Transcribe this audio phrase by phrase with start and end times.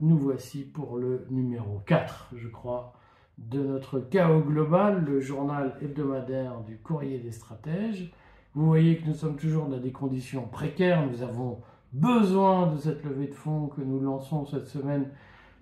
[0.00, 2.94] Nous voici pour le numéro 4, je crois,
[3.36, 8.10] de notre chaos global, le journal hebdomadaire du courrier des stratèges.
[8.54, 11.06] Vous voyez que nous sommes toujours dans des conditions précaires.
[11.06, 11.60] Nous avons
[11.92, 15.08] besoin de cette levée de fonds que nous lançons cette semaine.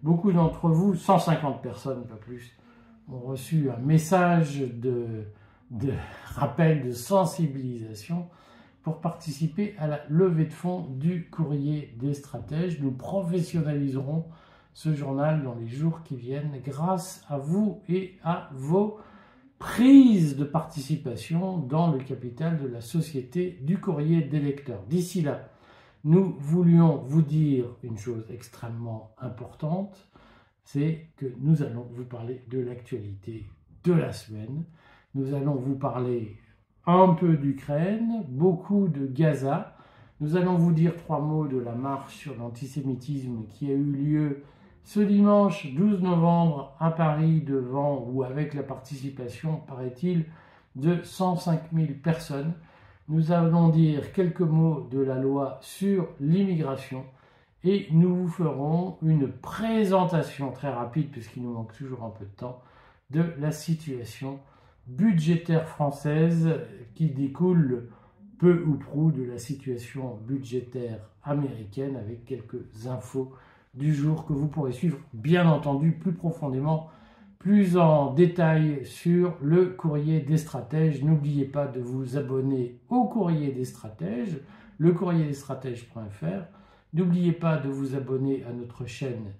[0.04, 2.56] Beaucoup d'entre vous, 150 personnes, pas plus,
[3.10, 5.24] ont reçu un message de
[6.36, 8.28] rappel, de sensibilisation
[8.88, 12.80] pour participer à la levée de fonds du courrier des stratèges.
[12.80, 14.24] Nous professionnaliserons
[14.72, 18.98] ce journal dans les jours qui viennent grâce à vous et à vos
[19.58, 24.82] prises de participation dans le capital de la société du courrier des lecteurs.
[24.88, 25.50] D'ici là,
[26.04, 30.08] nous voulions vous dire une chose extrêmement importante,
[30.64, 33.44] c'est que nous allons vous parler de l'actualité
[33.84, 34.64] de la semaine.
[35.14, 36.38] Nous allons vous parler
[36.88, 39.76] un peu d'Ukraine, beaucoup de Gaza.
[40.20, 44.42] Nous allons vous dire trois mots de la marche sur l'antisémitisme qui a eu lieu
[44.84, 50.24] ce dimanche 12 novembre à Paris devant ou avec la participation, paraît-il,
[50.76, 52.54] de 105 000 personnes.
[53.10, 57.04] Nous allons dire quelques mots de la loi sur l'immigration
[57.64, 62.30] et nous vous ferons une présentation très rapide, puisqu'il nous manque toujours un peu de
[62.30, 62.62] temps,
[63.10, 64.40] de la situation
[64.88, 66.48] budgétaire française
[66.94, 67.88] qui découle
[68.38, 73.32] peu ou prou de la situation budgétaire américaine avec quelques infos
[73.74, 76.88] du jour que vous pourrez suivre bien entendu plus profondément,
[77.38, 81.04] plus en détail sur le courrier des stratèges.
[81.04, 84.40] N'oubliez pas de vous abonner au courrier des stratèges,
[84.78, 86.44] le courrier des stratèges.fr.
[86.94, 89.32] N'oubliez pas de vous abonner à notre chaîne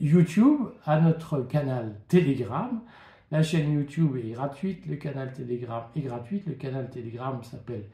[0.00, 2.80] YouTube, à notre canal Telegram.
[3.30, 6.42] La chaîne YouTube est gratuite, le canal Telegram est gratuit.
[6.46, 7.84] Le canal Telegram s'appelle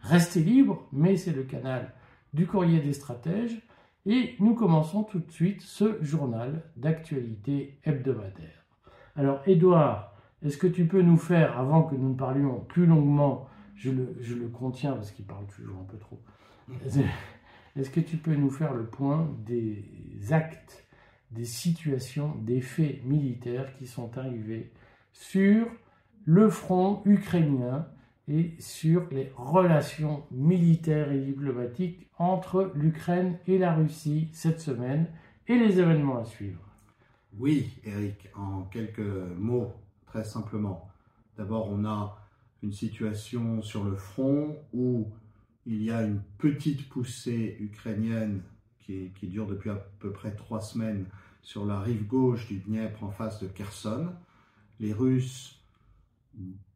[0.00, 1.94] Restez libre, mais c'est le canal
[2.34, 3.62] du courrier des stratèges.
[4.04, 8.64] Et nous commençons tout de suite ce journal d'actualité hebdomadaire.
[9.16, 13.48] Alors, Edouard, est-ce que tu peux nous faire, avant que nous ne parlions plus longuement,
[13.76, 16.20] je le, je le contiens parce qu'il parle toujours un peu trop,
[17.76, 19.84] est-ce que tu peux nous faire le point des
[20.32, 20.84] actes,
[21.30, 24.72] des situations, des faits militaires qui sont arrivés
[25.12, 25.66] sur
[26.24, 27.86] le front ukrainien
[28.28, 35.08] et sur les relations militaires et diplomatiques entre l'Ukraine et la Russie cette semaine
[35.48, 36.60] et les événements à suivre.
[37.38, 39.00] Oui, Eric, en quelques
[39.38, 39.72] mots,
[40.06, 40.88] très simplement.
[41.36, 42.18] D'abord, on a
[42.62, 45.08] une situation sur le front où
[45.66, 48.42] il y a une petite poussée ukrainienne
[48.78, 51.06] qui, qui dure depuis à peu près trois semaines
[51.40, 54.10] sur la rive gauche du Dniepr en face de Kherson
[54.80, 55.60] les Russes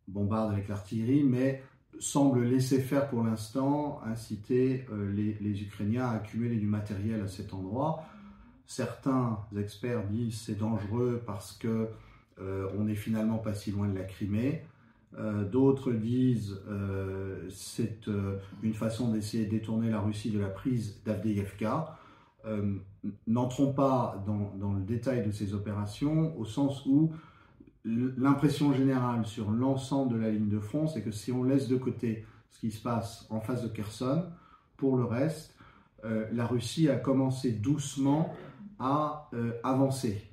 [0.08, 1.62] bombardent avec l'artillerie, mais
[1.98, 7.54] semblent laisser faire pour l'instant, inciter euh, les, Ukrainiens à accumuler du matériel à cet
[7.54, 8.04] endroit.
[8.66, 11.88] Certains experts disent c'est dangereux parce que
[12.40, 14.64] euh, on n'est finalement pas si loin de la Crimée.
[15.18, 16.60] Euh, d'autres disent
[17.48, 18.06] c'est
[18.62, 21.98] une façon d'essayer de détourner la Russie de la prise d'Avdeyevka.
[23.26, 27.12] N'entrons pas dans, le détail de ces opérations au sens où
[27.86, 31.76] l'impression générale sur l'ensemble de la ligne de front, c'est que si on laisse de
[31.76, 34.24] côté ce qui se passe en face de Kherson,
[34.76, 35.54] pour le reste,
[36.04, 38.34] euh, la Russie a commencé doucement
[38.78, 40.28] à euh, avancer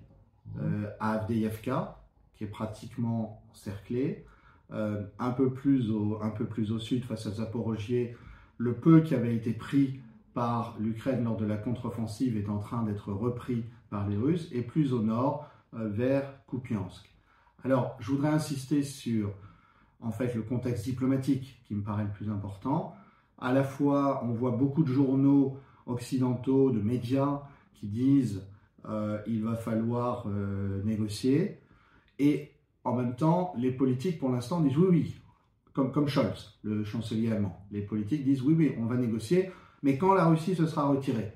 [0.60, 2.00] euh, à Avdeyevka,
[2.36, 4.26] qui est pratiquement encerclé,
[5.20, 8.18] un, peu plus au, un peu plus au sud face à Zaporogier,
[8.58, 10.00] le peu qui avait été pris
[10.34, 14.64] par l'Ukraine lors de la contre-offensive est en train d'être repris par les Russes, et
[14.64, 17.13] plus au nord, vers Kupiansk.
[17.64, 19.32] Alors, je voudrais insister sur,
[20.02, 22.94] en fait, le contexte diplomatique qui me paraît le plus important.
[23.38, 27.42] À la fois, on voit beaucoup de journaux occidentaux, de médias
[27.74, 28.46] qui disent
[28.86, 31.62] euh, il va falloir euh, négocier,
[32.20, 32.52] et
[32.84, 35.16] en même temps, les politiques, pour l'instant, disent oui, oui,
[35.72, 37.66] comme, comme Scholz, le chancelier allemand.
[37.72, 39.52] Les politiques disent oui, oui, on va négocier,
[39.84, 41.32] mais quand la Russie se sera retirée.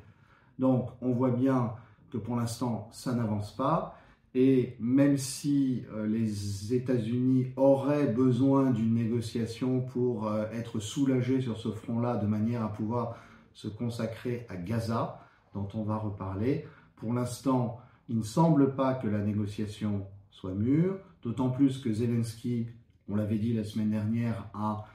[0.59, 1.71] Donc, on voit bien
[2.11, 3.96] que pour l'instant, ça n'avance pas.
[4.35, 11.57] Et même si euh, les États-Unis auraient besoin d'une négociation pour euh, être soulagés sur
[11.57, 13.17] ce front-là, de manière à pouvoir
[13.53, 15.21] se consacrer à Gaza,
[15.53, 17.79] dont on va reparler, pour l'instant,
[18.09, 22.67] il ne semble pas que la négociation soit mûre, d'autant plus que Zelensky,
[23.09, 24.85] on l'avait dit la semaine dernière, a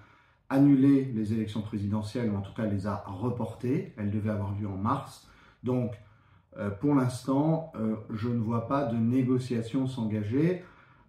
[0.49, 3.93] annulé les élections présidentielles, ou en tout cas les a reportées.
[3.97, 5.29] Elles devaient avoir lieu en mars.
[5.65, 5.95] Donc,
[6.81, 10.63] pour l'instant, euh, je ne vois pas de négociations s'engager.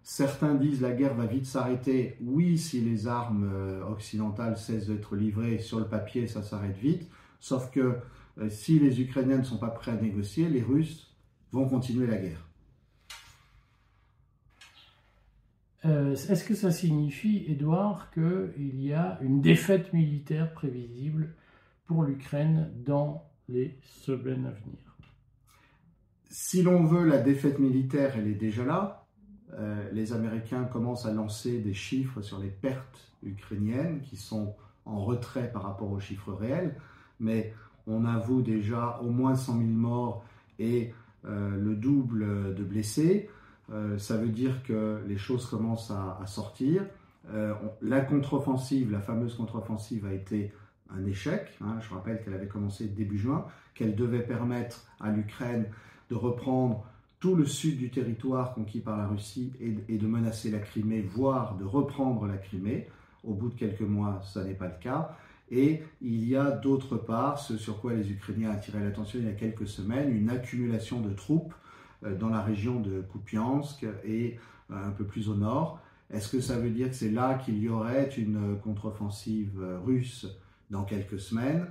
[0.04, 2.18] Certains disent la guerre va vite s'arrêter.
[2.20, 7.08] Oui, si les armes euh, occidentales cessent d'être livrées sur le papier, ça s'arrête vite.
[7.40, 7.96] Sauf que
[8.38, 11.16] euh, si les Ukrainiens ne sont pas prêts à négocier, les Russes
[11.52, 12.46] vont continuer la guerre.
[15.86, 21.34] Euh, Est-ce que ça signifie, Edouard, qu'il y a une défaite militaire prévisible
[21.86, 24.93] pour l'Ukraine dans les semaines à venir?
[26.36, 29.06] Si l'on veut, la défaite militaire, elle est déjà là.
[29.52, 35.04] Euh, les Américains commencent à lancer des chiffres sur les pertes ukrainiennes qui sont en
[35.04, 36.74] retrait par rapport aux chiffres réels,
[37.20, 37.54] mais
[37.86, 40.24] on avoue déjà au moins 100 000 morts
[40.58, 40.92] et
[41.24, 43.30] euh, le double de blessés.
[43.70, 46.84] Euh, ça veut dire que les choses commencent à, sortir.
[47.80, 50.52] La contre-offensive, la fameuse contre-offensive a été
[50.90, 51.56] un échec.
[51.60, 51.78] hein.
[51.80, 53.46] Je rappelle qu'elle avait commencé début juin,
[53.76, 55.66] qu'elle devait permettre à l'Ukraine
[56.14, 56.84] de reprendre
[57.18, 61.56] tout le sud du territoire conquis par la Russie et, de menacer la Crimée, voire
[61.56, 62.88] de reprendre la Crimée.
[63.24, 65.16] Au bout de quelques mois, ça n'est pas le cas.
[65.50, 69.30] Et il y a d'autre part, ce sur quoi les Ukrainiens attiré l'attention il y
[69.30, 71.54] a quelques semaines, une accumulation de troupes
[72.04, 74.38] euh, dans la région de Kupiansk et
[74.70, 75.80] euh, un peu plus au nord.
[76.12, 80.26] Est-ce que ça veut dire que c'est là qu'il y aurait une contre-offensive euh, russe
[80.70, 81.66] dans quelques semaines?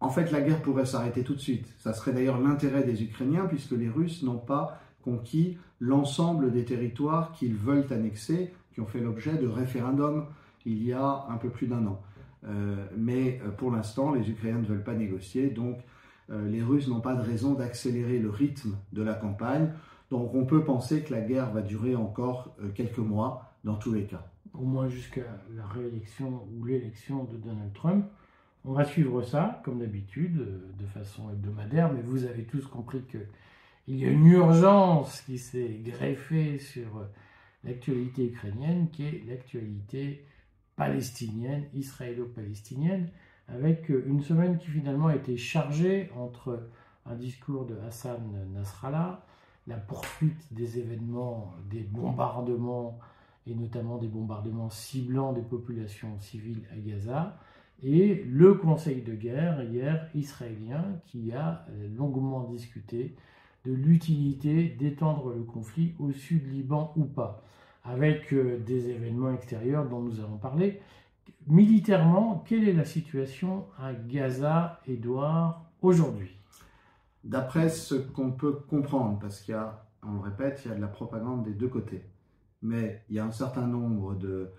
[0.00, 1.66] En fait, la guerre pourrait s'arrêter tout de suite.
[1.78, 7.32] Ça serait d'ailleurs l'intérêt des Ukrainiens puisque les Russes n'ont pas conquis l'ensemble des territoires
[7.32, 10.26] qu'ils veulent annexer, qui ont fait l'objet de référendums
[10.64, 12.02] il y a un peu plus d'un an.
[12.44, 15.78] Euh, mais euh, pour l'instant, les Ukrainiens ne veulent pas négocier, donc
[16.30, 19.72] euh, les Russes n'ont pas de raison d'accélérer le rythme de la campagne.
[20.10, 24.04] Donc on peut penser que la guerre va durer encore quelques mois dans tous les
[24.04, 24.24] cas.
[24.54, 25.22] Au moins jusqu'à
[25.56, 28.04] la réélection ou l'élection de Donald Trump.
[28.68, 33.00] On va suivre ça, comme d'habitude, euh, de façon hebdomadaire, mais vous avez tous compris
[33.02, 37.04] qu'il y a une urgence qui s'est greffée sur euh,
[37.62, 40.26] l'actualité ukrainienne, qui est l'actualité
[40.74, 43.08] palestinienne, israélo-palestinienne,
[43.46, 46.68] avec euh, une semaine qui finalement a été chargée entre
[47.08, 49.24] un discours de Hassan Nasrallah,
[49.68, 52.98] la poursuite des événements, des bombardements,
[53.46, 57.38] et notamment des bombardements ciblant des populations civiles à Gaza,
[57.82, 63.14] et le Conseil de guerre hier israélien qui a euh, longuement discuté
[63.64, 67.42] de l'utilité d'étendre le conflit au sud Liban ou pas,
[67.84, 70.80] avec euh, des événements extérieurs dont nous avons parlé.
[71.46, 76.36] Militairement, quelle est la situation à Gaza, Édouard, aujourd'hui?
[77.24, 80.76] D'après ce qu'on peut comprendre, parce qu'il y a, on le répète, il y a
[80.76, 82.04] de la propagande des deux côtés,
[82.62, 84.50] mais il y a un certain nombre de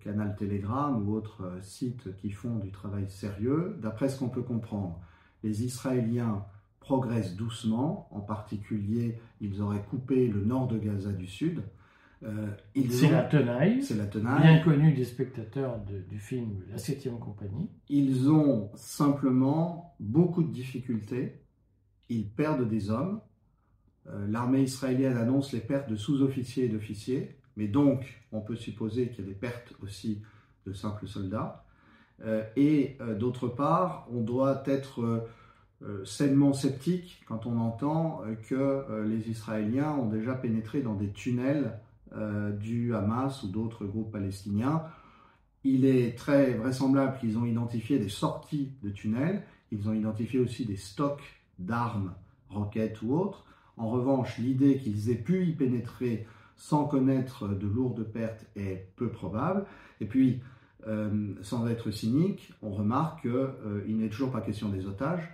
[0.00, 3.76] canaux Telegram ou autres euh, sites qui font du travail sérieux.
[3.80, 5.00] D'après ce qu'on peut comprendre,
[5.42, 6.44] les Israéliens
[6.80, 11.62] progressent doucement, en particulier, ils auraient coupé le nord de Gaza du sud.
[12.22, 14.40] Euh, C'est ont- la tenaille, c'est la tenaille.
[14.42, 17.68] bien connue des spectateurs de- du film La Septième Compagnie.
[17.90, 21.40] Ils ont simplement beaucoup de difficultés.
[22.08, 23.20] Ils perdent des hommes.
[24.08, 27.35] Euh, L'armée israélienne annonce les pertes de sous-officiers et d'officiers.
[27.56, 30.22] Mais donc, on peut supposer qu'il y a des pertes aussi
[30.66, 31.64] de simples soldats.
[32.24, 35.28] Euh, et euh, d'autre part, on doit être
[35.82, 41.78] euh, sainement sceptique quand on entend que les Israéliens ont déjà pénétré dans des tunnels
[42.58, 44.84] du Hamas ou d'autres groupes palestiniens.
[45.64, 50.64] Il est très vraisemblable qu'ils ont identifié des sorties de tunnels, ils ont identifié aussi
[50.64, 52.14] des stocks d'armes,
[52.48, 53.44] roquettes ou autres.
[53.76, 59.08] En revanche, l'idée qu'ils aient pu y pénétrer sans connaître de lourdes pertes est peu
[59.08, 59.64] probable.
[60.00, 60.40] Et puis,
[60.86, 65.28] euh, sans être cynique, on remarque qu'il n'est toujours pas question des otages.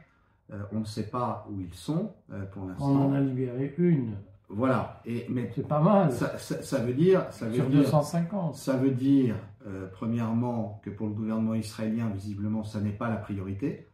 [0.52, 3.06] Euh, on ne sait pas où ils sont euh, pour On l'instant.
[3.06, 4.16] en a libéré une.
[4.48, 5.00] Voilà.
[5.06, 6.12] Et, mais C'est pas mal.
[6.12, 8.54] ça, ça- ça veut dire, ça veut sur dire 250.
[8.54, 9.36] ça veut dire,
[9.66, 13.86] euh, premièrement, que pour le gouvernement israélien, visiblement, ça n'est pas la priorité.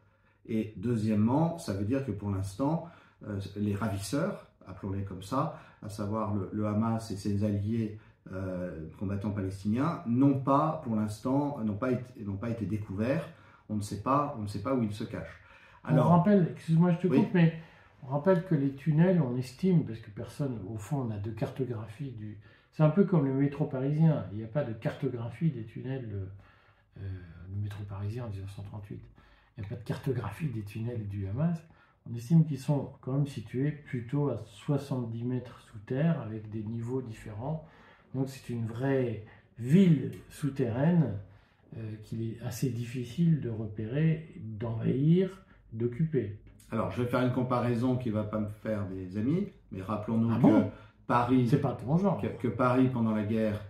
[0.47, 2.87] Et deuxièmement, ça veut dire que pour l'instant,
[3.29, 7.99] euh, les ravisseurs, appelons-les comme ça, à savoir le, le Hamas et ses alliés
[8.33, 13.27] euh, combattants palestiniens, n'ont pas, pour l'instant, n'ont pas, été- n'ont pas été découverts.
[13.71, 15.41] On ne sait pas, on ne sait pas où ils se cachent.
[15.89, 17.19] on rappelle, excuse-moi, je te Oui.
[17.19, 17.59] coupe, mais
[18.03, 22.11] on rappelle que les tunnels, on estime, parce que personne, au fond, n'a de cartographie
[22.13, 22.39] du.
[22.73, 24.25] C'est un peu comme le métro parisien.
[24.33, 26.09] Il n'y a pas de cartographie des tunnels.
[26.13, 26.27] euh,
[27.01, 27.01] euh,
[27.55, 29.01] le métro parisien en 1938.
[29.57, 31.59] Il n'y a pas de cartographie des tunnels du Hamas.
[32.11, 36.63] On estime qu'ils sont quand même situés plutôt à 70 mètres sous terre, avec des
[36.63, 37.67] niveaux différents.
[38.15, 39.25] Donc c'est une vraie
[39.59, 41.19] ville souterraine
[41.77, 45.29] euh, qu'il est assez difficile de repérer, d'envahir,
[45.73, 46.39] d'occuper.
[46.71, 49.83] Alors, je vais faire une comparaison qui ne va pas me faire des amis, mais
[49.83, 50.71] rappelons-nous Ah que
[51.07, 52.21] Paris C'est pas ton genre.
[52.21, 53.61] que, que Paris, pendant la guerre,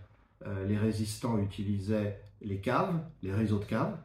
[0.45, 3.97] euh, les résistants utilisaient les caves, les réseaux de caves.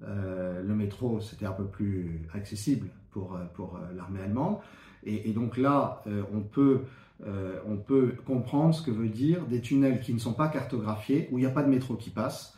[0.00, 4.58] le métro, c'était un peu plus accessible pour, pour l'armée allemande.
[5.04, 6.02] Et, donc là,
[6.32, 6.82] on peut
[7.66, 11.38] on peut comprendre ce que veut dire des tunnels qui ne sont pas cartographiés, où
[11.38, 12.56] il n'y a pas de métro qui passe,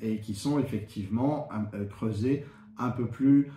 [0.00, 1.48] et qui sont effectivement
[1.90, 2.44] creusés
[2.78, 3.50] un peu plus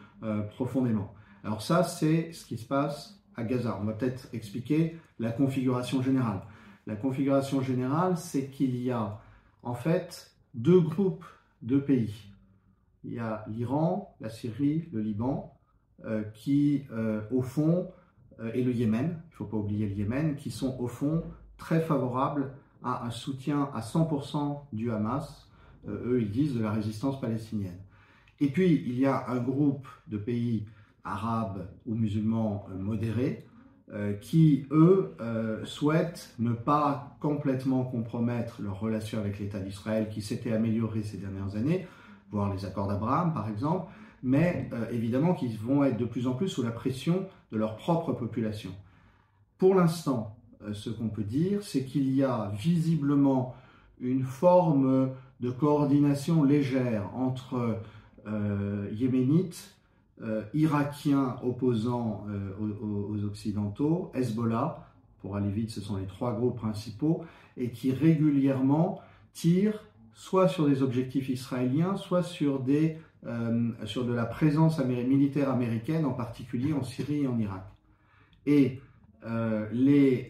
[0.52, 1.14] profondément.
[1.44, 3.78] Alors ça, c'est ce qui se passe à Gaza.
[3.82, 6.42] On va peut-être expliquer la configuration générale.
[6.88, 9.22] La configuration générale, c'est qu'il y a
[9.64, 11.26] en fait deux groupes
[11.62, 12.14] de pays.
[13.04, 15.57] Il y a l'Iran, la Syrie, le Liban, euh,
[16.34, 17.92] qui euh, au fond,
[18.40, 21.24] euh, et le Yémen, il ne faut pas oublier le Yémen, qui sont au fond
[21.58, 22.52] très favorables
[22.84, 25.48] à un soutien à 100% du Hamas,
[25.88, 27.80] eux ils disent de la résistance palestinienne.
[28.40, 30.68] Et puis il y a un groupe de pays
[31.08, 33.46] arabes ou musulmans euh, modérés,
[33.94, 40.22] euh, qui, eux, euh, souhaitent ne pas complètement compromettre leur relation avec l'État d'Israël, qui
[40.22, 41.88] s'était améliorée ces dernières années,
[42.30, 43.90] voire les accords d'Abraham, par exemple,
[44.24, 48.14] mais évidemment qui vont être de plus en plus sous la pression de leur propre
[48.14, 48.72] population.
[49.58, 50.36] Pour l'instant,
[50.74, 53.56] ce qu'on peut dire, c'est qu'il y a visiblement
[54.00, 57.80] une forme de coordination légère entre
[58.92, 59.78] yéménites
[60.24, 64.84] euh, irakiens opposants euh, aux, Occidentaux, Hezbollah,
[65.22, 67.24] pour aller vite, ce sont les trois groupes principaux,
[67.56, 69.00] et qui régulièrement
[69.34, 69.84] tirent
[70.16, 76.06] soit sur des objectifs israéliens, soit sur, des, euh, sur de la présence militaire américaine,
[76.06, 77.64] en particulier en Syrie et en Irak.
[78.46, 78.82] Et
[79.74, 80.30] les,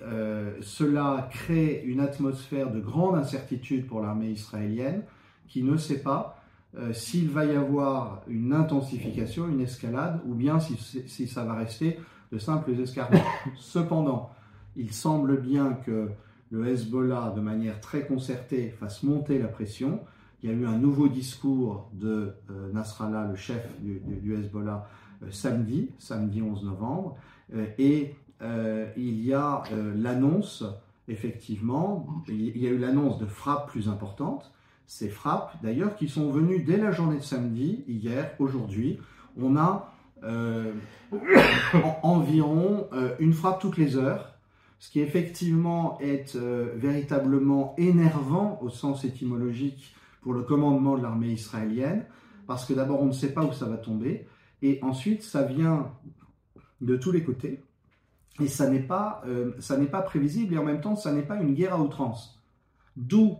[0.61, 5.03] cela crée une atmosphère de grande incertitude pour l'armée israélienne
[5.47, 6.37] qui ne sait pas
[6.77, 10.77] euh, s'il va y avoir une intensification, une escalade, ou bien si,
[11.07, 11.97] si ça va rester
[12.31, 13.23] de simples escarments.
[13.57, 14.31] Cependant,
[14.75, 16.09] il semble bien que
[16.51, 20.01] le Hezbollah, de manière très concertée, fasse monter la pression.
[20.41, 24.87] Il y a eu un nouveau discours de euh, Nasrallah, le chef du, Hezbollah,
[25.23, 27.17] euh, samedi, samedi 11 novembre,
[27.79, 28.15] et
[28.97, 29.63] il y a
[29.95, 30.63] l'annonce,
[31.07, 34.51] effectivement, il y a eu l'annonce de frappes plus importantes,
[34.85, 38.99] ces frappes, d'ailleurs, qui sont venues dès la journée de samedi, hier, aujourd'hui.
[39.39, 40.71] On a euh,
[42.01, 44.33] environ euh, une frappe toutes les heures,
[44.79, 49.93] ce qui effectivement est euh, véritablement énervant au sens étymologique
[50.27, 52.03] pour le commandement de l'armée israélienne,
[52.47, 54.27] parce que d'abord on ne sait pas où ça va tomber,
[54.61, 55.93] et ensuite ça vient
[56.81, 57.63] de tous les côtés,
[58.41, 59.23] et ça n'est pas,
[59.59, 62.43] ça n'est pas prévisible, et en même temps ça n'est pas une guerre à outrance.
[62.97, 63.37] D'où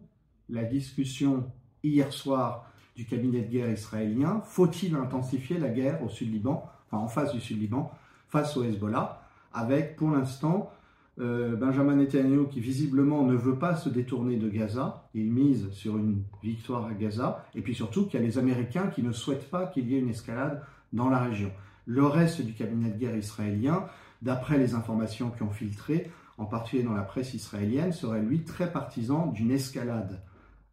[0.47, 1.51] la discussion
[1.83, 7.09] hier soir du cabinet de guerre israélien, faut-il intensifier la guerre au Sud-Liban, enfin en
[7.09, 7.91] face du Sud-Liban,
[8.29, 10.71] face au Hezbollah, avec pour l'instant
[11.19, 15.97] euh, Benjamin Netanyahu qui visiblement ne veut pas se détourner de Gaza, il mise sur
[15.97, 19.49] une victoire à Gaza, et puis surtout qu'il y a les Américains qui ne souhaitent
[19.49, 20.61] pas qu'il y ait une escalade
[20.93, 21.51] dans la région.
[21.85, 23.85] Le reste du cabinet de guerre israélien,
[24.21, 28.71] d'après les informations qui ont filtré, en particulier dans la presse israélienne, serait lui très
[28.71, 30.21] partisan d'une escalade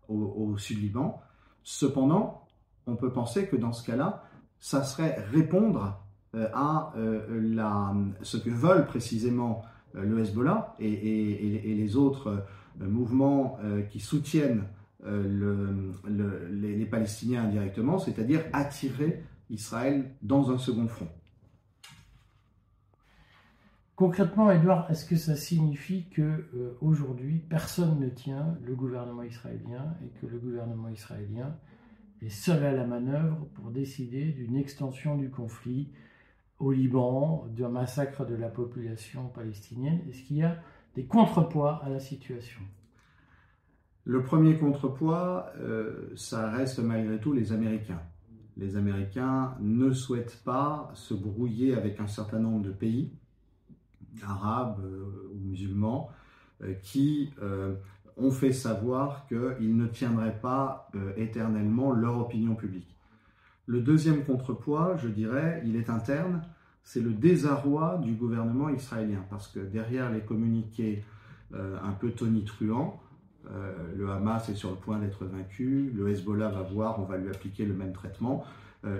[0.08, 1.22] au, Sud-Liban.
[1.62, 2.46] Cependant,
[2.86, 4.24] on peut penser que dans ce cas-là,
[4.60, 5.98] ça serait répondre
[6.34, 9.62] euh, à euh, ce que veulent précisément
[9.94, 12.44] le Hezbollah et, les autres
[12.78, 13.58] mouvements
[13.90, 14.64] qui soutiennent
[15.06, 21.08] les, les, Palestiniens indirectement, c'est-à-dire attirer Israël dans un second front.
[23.96, 29.94] Concrètement, Edouard, est-ce que ça signifie que euh, aujourd'hui personne ne tient le gouvernement israélien
[30.04, 31.56] et que le gouvernement israélien
[32.20, 35.90] est seul à la manœuvre pour décider d'une extension du conflit
[36.58, 40.56] au Liban, d'un massacre de la population palestinienne Est-ce qu'il y a
[40.94, 42.60] des contrepoids à la situation?
[44.04, 48.02] Le premier contrepoids, euh, ça reste malgré tout les Américains.
[48.56, 53.12] Les Américains ne souhaitent pas se brouiller avec un certain nombre de pays
[54.22, 56.10] arabes euh, ou musulmans
[56.62, 57.30] euh, qui
[58.16, 62.93] ont fait savoir qu'ils ne tiendraient pas éternellement leur opinion publique.
[63.66, 66.42] Le deuxième contrepoids, je dirais, il est interne,
[66.82, 71.02] c'est le désarroi du gouvernement israélien, parce que derrière les communiqués
[71.52, 73.00] un peu tonitruants,
[73.96, 77.30] le Hamas est sur le point d'être vaincu, le Hezbollah va voir, on va lui
[77.30, 78.44] appliquer le même traitement,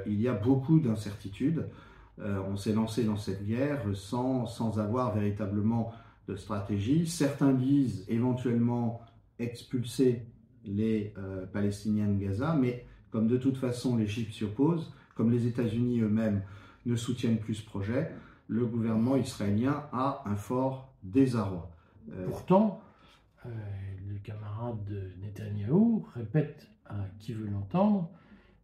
[0.07, 1.69] il y a beaucoup d'incertitudes.
[2.21, 5.93] Euh, on s'est lancé dans cette guerre sans, sans avoir véritablement
[6.29, 7.07] de stratégie.
[7.07, 9.03] Certains disent éventuellement
[9.39, 10.27] expulser
[10.65, 15.47] les euh, Palestiniens de Gaza, mais comme de toute façon l'Égypte s'y oppose, comme les
[15.47, 16.43] États-Unis eux-mêmes
[16.85, 18.11] ne soutiennent plus ce projet,
[18.49, 21.71] le gouvernement israélien a un fort désarroi.
[22.13, 22.83] Euh, Pourtant,
[23.45, 28.11] le camarade de Netanyahou répète à qui veut l'entendre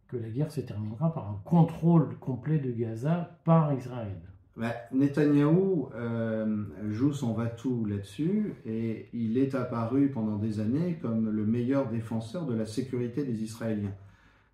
[0.09, 4.19] que la guerre se terminera par un contrôle complet de Gaza par Israël.
[4.57, 11.29] Bah, Netanyahou euh, joue son va-tout là-dessus et il est apparu pendant des années comme
[11.29, 13.95] le meilleur défenseur de la sécurité des Israéliens.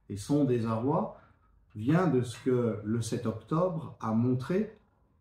[0.10, 1.20] Et son désarroi
[1.76, 4.78] vient de ce que le 7 octobre a montré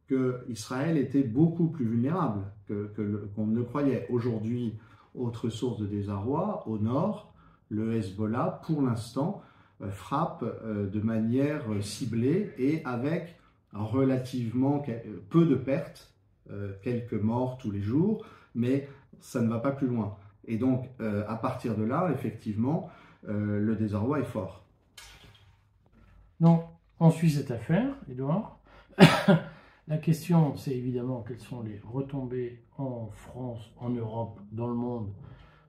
[0.09, 4.07] que Israël était beaucoup plus vulnérable qu'on que ne croyait.
[4.11, 4.79] Aujourd'hui,
[5.15, 7.33] autre source de désarroi, au nord,
[7.69, 9.43] le Hezbollah, pour l'instant,
[9.83, 13.37] euh, frappe euh, de manière ciblée et avec
[13.73, 14.83] relativement
[15.29, 16.15] peu de pertes,
[16.51, 18.25] euh, quelques morts tous les jours,
[18.55, 18.89] mais
[19.21, 20.17] ça ne va pas plus loin.
[20.49, 22.89] Et donc, à partir de là, effectivement,
[23.27, 24.66] le désarroi est fort.
[26.41, 26.65] Donc,
[27.01, 28.59] on suit cette affaire, Edouard.
[29.89, 35.13] La question, c'est évidemment quelles sont les retombées en France, en Europe, dans le monde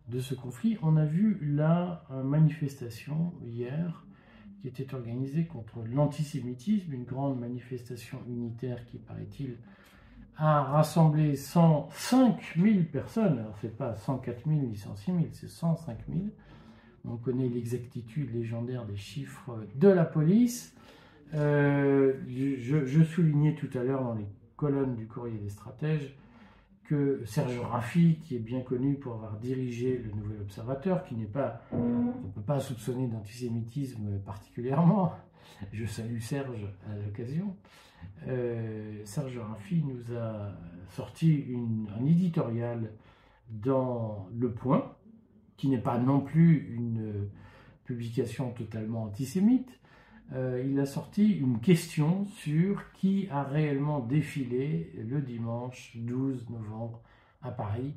[0.07, 0.77] de ce conflit.
[0.81, 4.05] On a vu la manifestation hier
[4.59, 9.57] qui était organisée contre l'antisémitisme, une grande manifestation unitaire qui, paraît-il,
[10.35, 13.39] a rassemblé 105 000 personnes.
[13.39, 16.25] Alors, ce n'est pas 104 000 ni 106 000, c'est 105 000.
[17.09, 20.75] On connaît l'exactitude légendaire des chiffres de la police.
[21.33, 26.15] Euh, je, soulignais tout à l'heure dans les colonnes du courrier des stratèges
[26.85, 31.25] que Serge Raffi, qui est bien connu pour avoir dirigé le Nouvel Observateur, qui n'est
[31.25, 35.13] pas, on ne peut pas soupçonner d'antisémitisme particulièrement,
[35.73, 37.55] je salue Serge à l'occasion,
[38.27, 40.53] euh, Serge Raffi nous a
[40.91, 41.45] sorti
[41.99, 42.91] un éditorial
[43.49, 44.95] dans Le Point,
[45.57, 47.29] qui n'est pas non plus une
[47.85, 49.79] publication totalement antisémite,
[50.33, 57.01] euh, il a sorti une question sur qui a réellement défilé le dimanche 12 novembre
[57.41, 57.93] à Paris.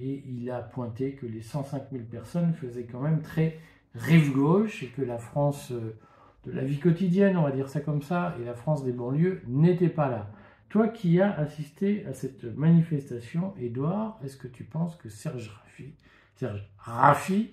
[0.00, 3.58] Et il a pointé que les 105 000 personnes faisaient quand même très
[3.94, 5.96] rive gauche et que la France euh,
[6.44, 9.42] de la vie quotidienne, on va dire ça comme ça, et la France des banlieues
[9.46, 10.30] n'était pas là.
[10.68, 15.94] Toi qui as assisté à cette manifestation, Edouard, est-ce que tu penses que Serge Raffi,
[16.38, 17.50] Serge Raffi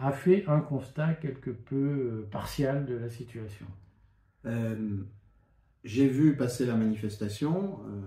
[0.00, 3.66] a fait un constat quelque peu euh, partial de la situation.
[4.46, 5.04] Euh,
[5.84, 7.80] j'ai vu passer la manifestation.
[7.86, 8.00] Euh,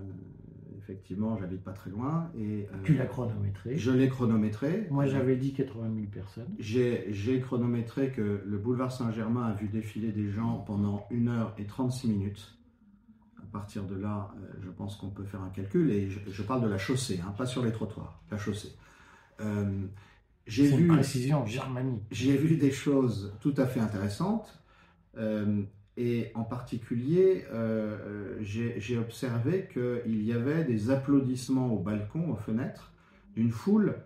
[0.78, 2.30] effectivement, j'habite pas très loin.
[2.36, 4.88] Et, tu l'as chronométré Je l'ai chronométré.
[4.90, 6.54] Moi, j'avais dit 80 000 personnes.
[6.58, 11.66] J'ai chronométré que le boulevard Saint-Germain a vu défiler des gens pendant 1 heure et
[11.66, 12.58] 36 minutes.
[13.38, 15.90] À partir de là, je pense qu'on peut faire un calcul.
[15.90, 18.74] Et je, parle de la chaussée, hein, pas sur les trottoirs, la chaussée.
[20.46, 22.04] J'ai vu, précision germanique.
[22.10, 24.62] J'ai vu des choses tout à fait intéressantes.
[25.18, 25.62] Euh,
[25.96, 32.36] et en particulier, euh, euh, j'ai observé qu'il y avait des applaudissements au balcon, aux
[32.36, 32.92] fenêtres,
[33.34, 33.96] d'une foule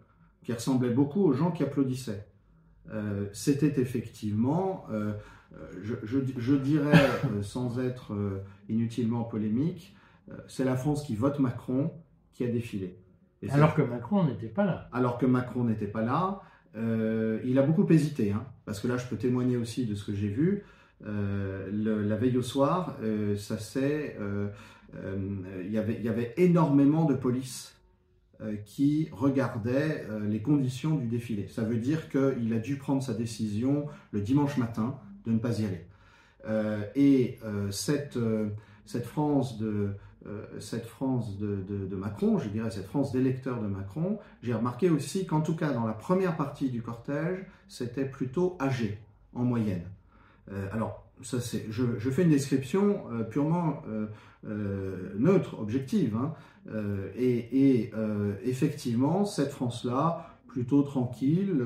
[0.42, 2.26] qui ressemblait beaucoup aux gens qui applaudissaient.
[3.32, 4.86] C'était effectivement,
[5.80, 7.08] je, je, dirais,
[7.42, 8.12] sans être
[8.68, 9.94] inutilement polémique,
[10.48, 11.92] c'est la France qui vote Macron
[12.32, 12.96] qui a défilé.
[13.48, 14.88] Alors que Macron n'était pas là.
[14.92, 16.42] Alors que Macron n'était pas là.
[16.76, 20.04] Euh, il a beaucoup hésité, hein, parce que là, je peux témoigner aussi de ce
[20.04, 20.62] que j'ai vu.
[21.06, 24.16] Euh, la veille au soir, euh, ça c'est,
[24.92, 27.76] il y avait énormément de police
[28.64, 31.46] qui regardait les conditions du défilé.
[31.48, 35.60] Ça veut dire qu'il a dû prendre sa décision le dimanche matin de ne pas
[35.60, 35.86] y aller.
[36.96, 37.38] et
[37.70, 38.18] cette,
[38.86, 39.90] cette France de
[40.58, 45.40] cette France de, Macron, je dirais cette France d'électeurs de Macron, j'ai remarqué aussi qu'en
[45.40, 48.98] tout cas dans la première partie du cortège, c'était plutôt âgé
[49.34, 49.84] en moyenne.
[50.52, 53.82] Euh, alors, ça c'est, je, fais une description euh, purement
[54.42, 56.34] neutre, objective, hein.
[57.16, 57.90] et
[58.44, 61.64] effectivement, cette France-là, plutôt tranquille,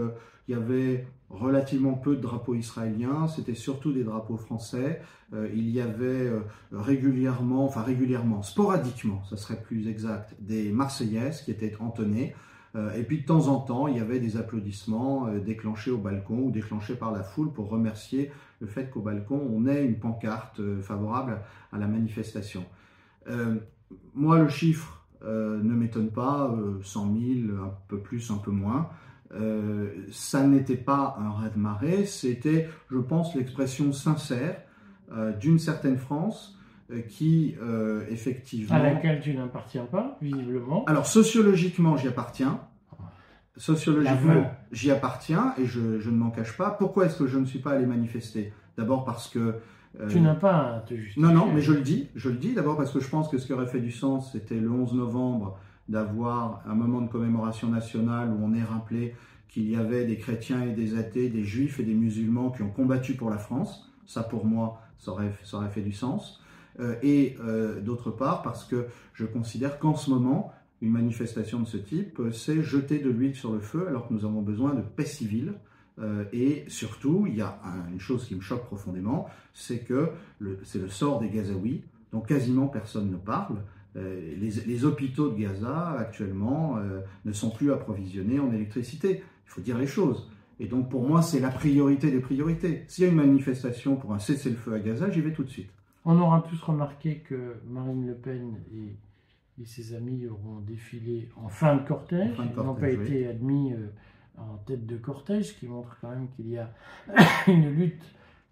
[0.48, 5.00] il y avait relativement peu de drapeaux israéliens, c'était surtout des drapeaux français.
[5.32, 6.40] Euh, il y avait euh,
[6.72, 12.34] régulièrement, enfin régulièrement, sporadiquement, ça serait plus exact, des Marseillaises qui étaient entonnées.
[12.76, 16.38] Euh, et puis de temps en temps, il y avait des applaudissements déclenchés au balcon
[16.38, 20.60] ou déclenchés par la foule pour remercier le fait qu'au balcon, on ait une pancarte
[20.82, 21.40] favorable
[21.72, 22.64] à la manifestation.
[24.14, 27.14] moi, le chiffre ne m'étonne pas, 100
[27.46, 28.90] 000, un peu plus, un peu moins.
[29.32, 34.56] Euh, ça n'était pas un raz de marée, c'était, je pense, l'expression sincère
[35.12, 36.58] euh, d'une certaine France
[36.90, 37.56] euh, qui,
[38.10, 38.74] effectivement...
[38.74, 40.84] À laquelle tu n'appartiens pas, visiblement.
[40.86, 42.60] Alors, sociologiquement, j'y appartiens.
[43.56, 46.70] Sociologiquement, j'y appartiens et je, ne m'en cache pas.
[46.70, 48.52] Pourquoi est-ce que je ne suis pas allé manifester?
[48.76, 49.56] D'abord parce que...
[50.08, 51.22] tu n'as pas à te justifier.
[51.22, 52.08] Non, non, mais je le dis.
[52.14, 54.32] Je le dis d'abord parce que je pense que ce qui aurait fait du sens,
[54.32, 59.14] c'était le 11 novembre d'avoir un moment de commémoration nationale où on est rappelé
[59.48, 62.70] qu'il y avait des chrétiens et des athées, des juifs et des musulmans qui ont
[62.70, 63.90] combattu pour la France.
[64.06, 66.40] Ça, pour moi, ça aurait, ça aurait fait du sens.
[66.80, 70.52] Euh, et euh, d'autre part, parce que je considère qu'en ce moment,
[70.82, 74.24] une manifestation de ce type, c'est jeter de l'huile sur le feu alors que nous
[74.24, 75.54] avons besoin de paix civile.
[76.00, 77.58] Euh, et surtout, il y a
[77.92, 80.10] une chose qui me choque profondément, c'est que
[80.64, 83.56] c'est le sort des Gazaouis, dont quasiment personne ne parle.
[83.94, 86.78] Les, les, hôpitaux de Gaza actuellement
[87.24, 89.22] ne sont plus approvisionnés en électricité.
[89.46, 90.28] Il faut dire les choses.
[90.60, 92.84] Et donc pour moi, c'est la priorité des priorités.
[92.86, 95.70] S'il y a une manifestation pour un cessez-le-feu à Gaza, j'y vais tout de suite.
[96.04, 98.96] On aura tous remarqué que Marine Le Pen et,
[99.64, 102.36] ses amis auront défilé en fin de cortège.
[102.38, 103.86] Ils n'ont pas été admis euh,
[104.38, 106.70] en tête de cortège, qui montre quand même qu'il y a
[107.46, 108.04] une lutte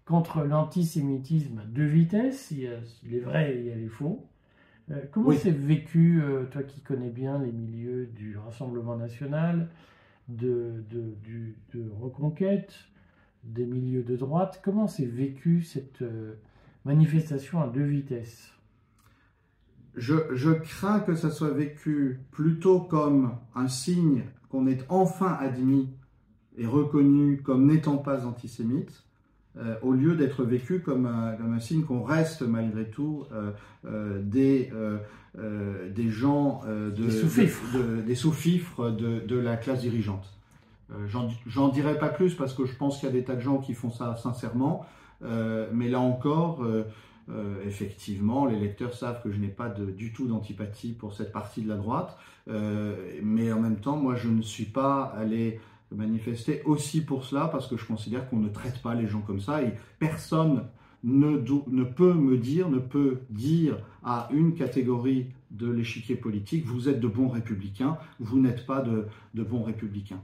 [0.05, 2.51] contre l'antisémitisme de vitesse.
[2.51, 4.25] Il y a les vrais et il y a les faux.
[4.91, 9.69] Euh, comment c'est vécu, euh, toi qui connais bien les milieux du Rassemblement national,
[10.27, 12.73] de, de, reconquête,
[13.43, 16.03] des milieux de droite, comment c'est vécu cette
[16.85, 18.53] manifestation à deux vitesses?
[19.95, 25.89] Je, crains que ça soit vécu plutôt comme un signe qu'on est enfin admis
[26.59, 29.03] et reconnu comme n'étant pas antisémite,
[29.57, 33.49] euh, au lieu d'être vécu comme un, signe qu'on reste malgré tout euh,
[33.85, 34.71] euh, des,
[35.89, 40.31] des gens de, des sous-fifres de, de, la classe dirigeante.
[41.07, 43.57] J'en dirai pas plus parce que je pense qu'il y a des tas de gens
[43.57, 44.85] qui font ça sincèrement.
[45.21, 46.63] Mais là encore,
[47.29, 51.31] euh, euh, effectivement, les lecteurs savent que je n'ai pas du tout d'antipathie pour cette
[51.31, 55.59] partie de la droite, mais en même temps, moi, je ne suis pas allé
[55.91, 59.39] manifester aussi pour cela parce que je considère qu'on ne traite pas les gens comme
[59.39, 60.65] ça et personne
[61.03, 66.99] ne, peut me dire, ne peut dire à une catégorie de l'échiquier politique, vous êtes
[66.99, 70.21] de bons républicains, vous n'êtes pas de, de, bons républicains.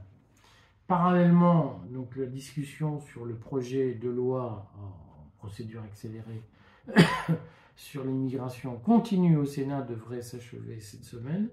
[0.86, 6.42] Parallèlement, donc la discussion sur le projet de loi en procédure accélérée
[7.76, 11.48] sur l'immigration continue au Sénat, devrait s'achever cette semaine.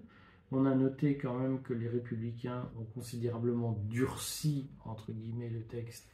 [0.52, 6.10] On a noté quand même que les républicains ont considérablement durci, entre guillemets, le texte,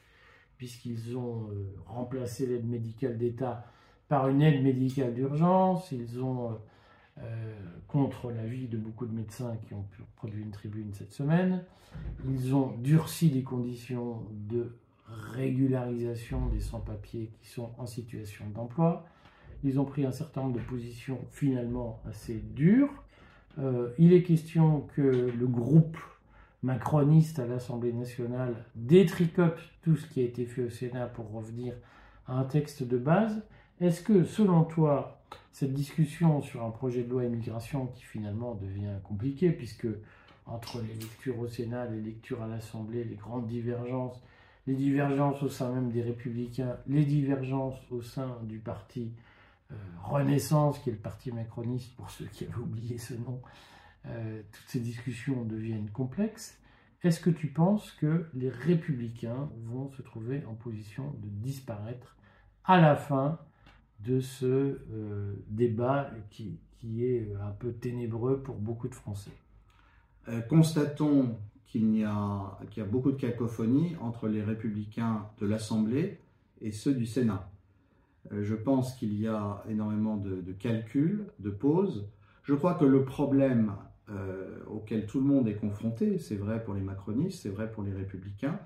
[0.57, 3.65] puisqu'ils ont euh, remplacé l'aide médicale d'État
[4.07, 5.91] par une aide médicale d'urgence.
[5.91, 6.55] Ils ont, euh,
[7.19, 7.55] euh,
[7.87, 11.63] contre l'avis de beaucoup de médecins qui ont produit une tribune cette semaine,
[12.27, 14.75] ils ont durci les conditions de
[15.33, 19.05] régularisation des sans-papiers qui sont en situation d'emploi.
[19.63, 22.91] Ils ont pris un certain nombre de positions finalement assez dures.
[23.59, 25.97] Euh, il est question que le groupe
[26.63, 31.75] macroniste à l'Assemblée nationale détricote tout ce qui a été fait au Sénat pour revenir
[32.27, 33.43] à un texte de base.
[33.81, 35.21] Est-ce que, selon toi,
[35.51, 39.87] cette discussion sur un projet de loi immigration qui finalement devient compliqué, puisque
[40.45, 44.21] entre les lectures au Sénat, les lectures à l'Assemblée, les grandes divergences,
[44.67, 49.11] les divergences au sein même des républicains, les divergences au sein du parti
[49.71, 53.41] euh, Renaissance, qui est le parti macroniste, pour ceux qui avaient oublié ce nom,
[54.05, 56.59] euh, toutes ces discussions deviennent complexes.
[57.03, 62.15] Est-ce que tu penses que les républicains vont se trouver en position de disparaître
[62.63, 63.39] à la fin
[63.99, 69.31] de ce euh, débat qui, qui, est un peu ténébreux pour beaucoup de Français?
[70.47, 71.37] Constatons
[71.73, 76.19] qu'il y, a, beaucoup de cacophonie entre les républicains de l'Assemblée
[76.61, 77.49] et ceux du Sénat.
[78.31, 82.07] Euh, je pense qu'il y a énormément de, calculs, de pauses.
[82.43, 83.73] Je crois que le problème
[84.11, 87.81] euh, auquel tout le monde est confronté, c'est vrai pour les macronistes, c'est vrai pour
[87.81, 88.59] les républicains,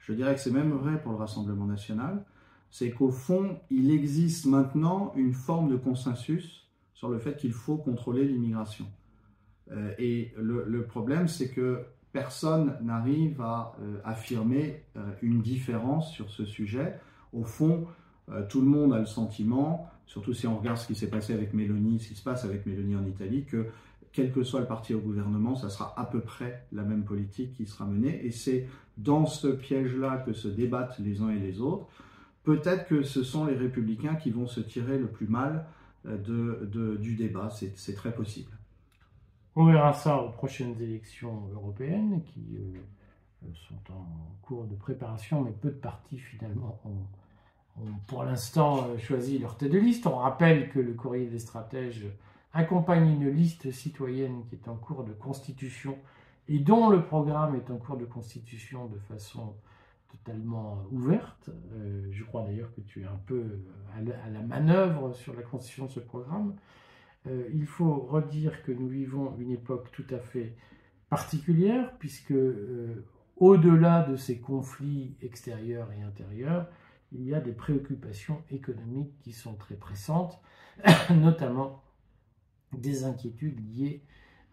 [0.00, 2.24] je dirais que c'est même vrai pour le Rassemblement national,
[2.72, 7.76] c'est qu'au fond, il existe maintenant une forme de consensus sur le fait qu'il faut
[7.76, 8.86] contrôler l'immigration.
[9.70, 16.30] Euh, et le, problème, c'est que personne n'arrive à euh, affirmer euh, une différence sur
[16.30, 16.98] ce sujet.
[17.32, 17.86] Au fond,
[18.50, 21.54] tout le monde a le sentiment, surtout si on regarde ce qui s'est passé avec
[21.54, 23.68] Mélanie, ce qui se passe avec Mélanie en Italie, que
[24.12, 27.54] quel que soit le parti au gouvernement, ça sera à peu près la même politique
[27.54, 28.20] qui sera menée.
[28.26, 28.66] Et c'est
[28.98, 31.86] dans ce piège-là que se débattent les uns et les autres.
[32.44, 35.64] Peut-être que ce sont les républicains qui vont se tirer le plus mal
[36.04, 38.57] du débat, c'est très possible.
[39.60, 44.06] On verra ça aux prochaines élections européennes qui euh, sont en
[44.40, 49.72] cours de préparation, mais peu de partis finalement ont, pour l'instant euh, choisi leur tête
[49.72, 50.06] de liste.
[50.06, 52.06] On rappelle que le courrier des stratèges
[52.52, 55.98] accompagne une liste citoyenne qui est en cours de constitution
[56.46, 59.56] et dont le programme est en cours de constitution de façon
[60.08, 61.50] totalement ouverte.
[61.72, 63.58] Euh, je crois d'ailleurs que tu es un peu
[63.96, 66.54] à la manœuvre sur la constitution de ce programme.
[67.26, 70.54] Euh, il faut redire que nous vivons une époque tout à fait
[71.10, 73.04] particulière, puisque euh,
[73.36, 76.68] au-delà de ces conflits extérieurs et intérieurs,
[77.12, 80.40] il y a des préoccupations économiques qui sont très pressantes,
[81.10, 81.82] notamment
[82.72, 84.02] des inquiétudes liées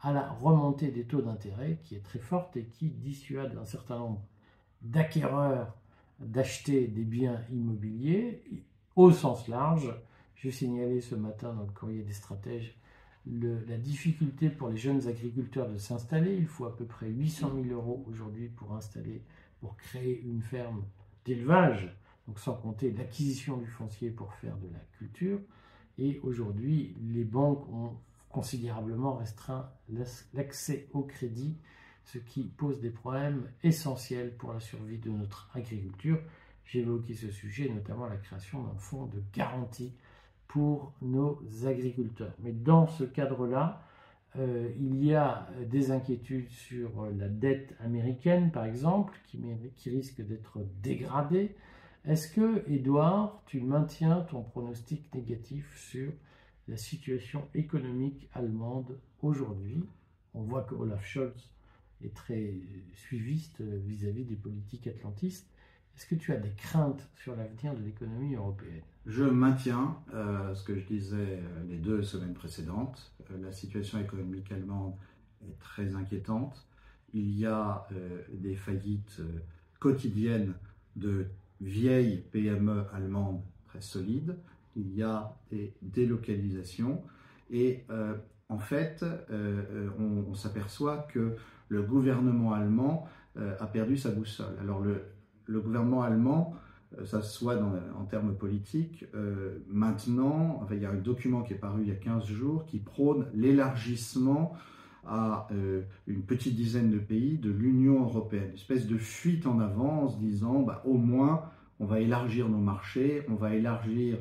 [0.01, 3.97] à la remontée des taux d'intérêt qui est très forte et qui dissuade un certain
[3.97, 4.21] nombre
[4.81, 5.75] d'acquéreurs
[6.19, 8.43] d'acheter des biens immobiliers
[8.95, 9.93] au sens large.
[10.35, 12.75] J'ai signalé ce matin dans le courrier des stratèges
[13.27, 16.35] la difficulté pour les jeunes agriculteurs de s'installer.
[16.35, 19.23] Il faut à peu près 800 000 euros aujourd'hui pour installer,
[19.59, 20.83] pour créer une ferme
[21.25, 21.95] d'élevage,
[22.27, 25.39] donc sans compter l'acquisition du foncier pour faire de la culture.
[25.97, 27.95] Et aujourd'hui, les banques ont
[28.29, 29.71] considérablement restreint
[30.33, 31.57] l'accès au crédit,
[32.03, 36.19] ce qui pose des problèmes essentiels pour la survie de notre agriculture.
[36.65, 39.93] J'ai évoqué ce sujet, notamment la création d'un fonds de garantie
[40.47, 42.33] pour nos agriculteurs.
[42.39, 43.81] Mais dans ce cadre-là,
[44.37, 49.39] euh, il y a des inquiétudes sur la dette américaine, par exemple, qui,
[49.77, 51.55] qui risque d'être dégradée.
[52.05, 56.11] Est-ce que, Edouard, tu maintiens ton pronostic négatif sur
[56.67, 59.83] la situation économique allemande aujourd'hui?
[60.33, 61.49] On voit que Olaf Scholz
[62.03, 62.53] est très
[62.93, 65.49] suiviste vis-à-vis des politiques atlantistes.
[65.95, 68.81] Est-ce que tu as des craintes sur l'avenir de l'économie européenne?
[69.05, 73.13] Je maintiens euh, ce que je disais euh, les deux semaines précédentes.
[73.31, 74.93] Euh, la situation économique allemande
[75.47, 76.65] est très inquiétante.
[77.13, 77.87] Il y a
[78.33, 79.21] des faillites
[79.79, 80.53] quotidiennes
[80.97, 81.27] de
[81.61, 84.35] vieilles PME allemandes très solides.
[84.75, 87.01] Il y a des délocalisations.
[87.51, 87.85] Et
[88.49, 91.37] en fait, on, on s'aperçoit que
[91.69, 94.57] le gouvernement allemand a perdu sa boussole.
[94.59, 95.01] Alors le,
[95.47, 96.55] le gouvernement allemand,
[96.99, 97.57] euh, ça soit
[97.97, 101.91] en termes politiques, euh, maintenant, il y a un document qui est paru il y
[101.91, 104.53] a 15 jours qui prône l'élargissement
[105.07, 108.49] à euh, une petite dizaine de pays de l'Union européenne.
[108.49, 111.43] Une espèce de fuite en avant en se disant, bah, au moins,
[111.79, 114.17] on va élargir nos marchés, on va élargir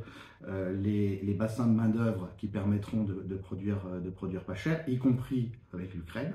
[0.74, 5.94] les, bassins de main-d'œuvre qui permettront de, produire, de produire pas cher, y compris avec
[5.94, 6.34] l'Ukraine.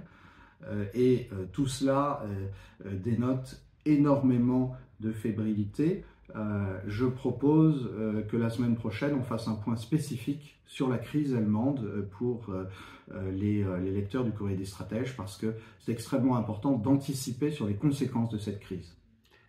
[0.95, 2.23] et tout cela
[2.85, 6.03] dénote énormément de fébrilité.
[6.35, 10.97] Euh, je propose euh, que la semaine prochaine, on fasse un point spécifique sur la
[10.97, 12.53] crise allemande euh, pour
[13.31, 18.29] les, lecteurs du courrier des stratèges, parce que c'est extrêmement important d'anticiper sur les conséquences
[18.29, 18.95] de cette crise.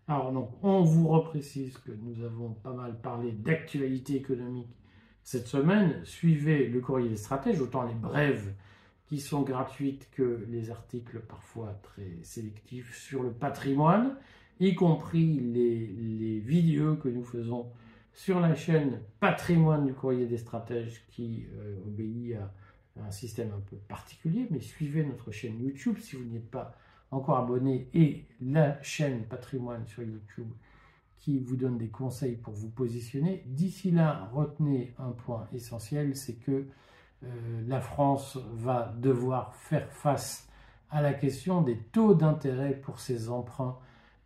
[0.08, 4.74] Alors donc, on vous reprécise que nous avons pas mal parlé d'actualité économique
[5.22, 6.00] cette semaine.
[6.04, 8.54] Suivez le courrier des stratèges, autant les brèves
[9.11, 14.16] qui sont gratuites que les articles parfois très sélectifs sur le patrimoine
[14.61, 17.66] y compris les, vidéos que nous faisons
[18.12, 22.53] sur la chaîne Patrimoine du courrier des stratèges qui euh, obéit à,
[23.03, 26.77] un système un peu particulier, mais suivez notre chaîne YouTube si vous n'êtes pas
[27.11, 30.53] encore abonné et la chaîne Patrimoine sur YouTube
[31.18, 33.42] qui vous donne des conseils pour vous positionner.
[33.46, 36.66] D'ici là, retenez un point essentiel, c'est que
[37.66, 40.48] la France va devoir faire face
[40.90, 43.78] à la question des taux d'intérêt pour ses emprunts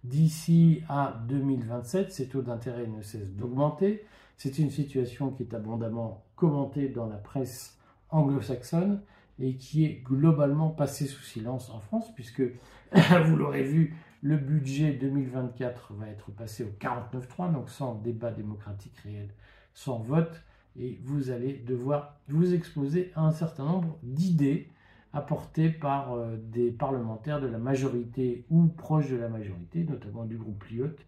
[0.04, 4.04] D'ici à 2027, ces taux d'intérêt ne cessent d'augmenter.
[4.36, 7.78] C'est une situation qui est abondamment commentée dans la presse
[8.10, 9.00] anglo-saxonne
[9.38, 12.42] et qui est globalement passée sous silence en France, puisque,
[12.92, 18.98] vous l'aurez vu, le budget 2024 va être passé au 49.3, donc sans débat démocratique
[18.98, 19.30] réel,
[19.72, 20.42] sans vote,
[20.78, 24.70] et vous allez devoir vous exposer à un certain nombre d'idées
[25.12, 30.36] apporté par euh, des parlementaires de la majorité ou proches de la majorité, notamment du
[30.36, 31.06] groupe Lyotte,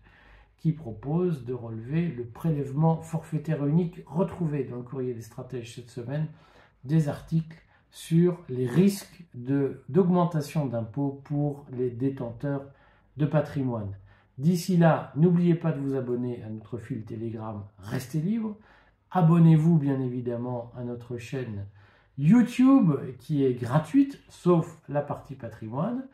[0.59, 5.91] qui propose de relever le prélèvement forfaitaire unique retrouvé dans le courrier des stratèges cette
[5.91, 6.29] semaine,
[6.85, 7.59] des articles
[7.91, 12.65] sur les risques d'augmentation d'impôts pour les détenteurs
[13.17, 13.93] de patrimoine.
[14.39, 18.57] D'ici là, n'oubliez pas de vous abonner à notre fil Telegram Restez libre.
[19.17, 21.65] Abonnez-vous bien évidemment à notre chaîne
[22.19, 26.07] YouTube qui est gratuite, sauf la partie patrimoine.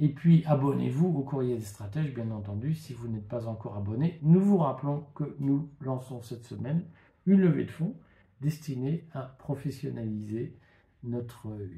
[0.00, 4.18] Et puis abonnez-vous au courrier des stratèges, bien entendu, si vous n'êtes pas encore abonné.
[4.22, 6.82] Nous vous rappelons que nous lançons cette semaine
[7.24, 7.94] une levée de fonds
[8.40, 10.58] destinée à professionnaliser
[11.04, 11.70] notre euh,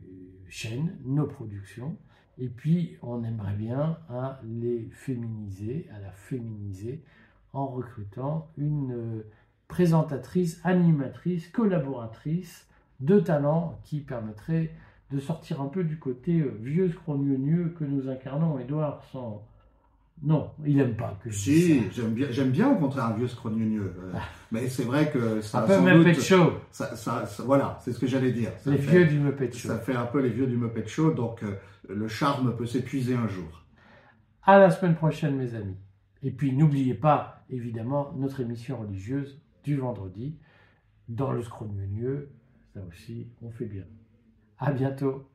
[0.49, 1.99] chaîne, nos productions.
[2.39, 7.05] Et puis on aimerait bien à les féminiser, à la féminiser
[7.53, 9.31] en recrutant une euh,
[9.73, 12.69] présentatrice, animatrice, collaboratrice
[13.01, 14.71] de talents qui permettraient
[15.11, 18.59] de sortir un peu du côté euh, vieux scrogneux que nous incarnons.
[18.59, 19.43] Edouard sans...
[20.23, 23.29] Non, il n'aime pas que je Si, j'aime bien, j'aime bien au contraire un vieux
[23.29, 23.95] scrogneux.
[23.99, 24.21] Euh, ah.
[24.51, 25.65] mais c'est vrai que ça.
[25.65, 26.53] Un peu Muppet Show.
[26.71, 28.51] Ça, ça, voilà, c'est ce que j'allais dire.
[28.67, 29.69] les vieux du Muppet Show.
[29.69, 31.55] Ça fait un peu les vieux du Muppet Show, donc euh,
[31.89, 33.65] le charme peut s'épuiser un jour.
[34.45, 35.79] À la semaine prochaine, mes amis.
[36.23, 40.39] Et puis n'oubliez pas, évidemment, notre émission religieuse du vendredi
[41.09, 42.31] dans le scrogneux.
[42.75, 43.85] Ça aussi, on fait bien.
[44.59, 45.29] À bientôt.